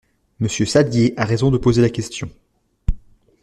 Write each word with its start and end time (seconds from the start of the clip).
Monsieur 0.39 0.65
Saddier 0.65 1.13
a 1.15 1.25
raison 1.25 1.51
de 1.51 1.59
poser 1.59 1.79
la 1.79 1.91
question. 1.91 2.27